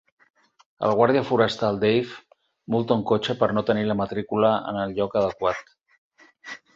[0.85, 2.15] El guàrdia forestal Dave
[2.75, 5.71] multa un cotxe per no tenir la matrícula en el lloc adequat